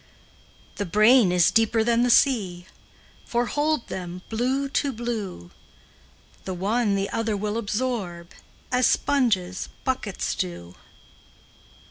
The 0.77 0.85
brain 0.87 1.31
is 1.31 1.51
deeper 1.51 1.83
than 1.83 2.01
the 2.01 2.09
sea, 2.09 2.65
For, 3.23 3.45
hold 3.45 3.87
them, 3.87 4.23
blue 4.29 4.67
to 4.69 4.91
blue, 4.91 5.51
The 6.45 6.55
one 6.55 6.95
the 6.95 7.07
other 7.11 7.37
will 7.37 7.55
absorb, 7.55 8.31
As 8.71 8.87
sponges, 8.87 9.69
buckets 9.85 10.33
do. 10.33 10.73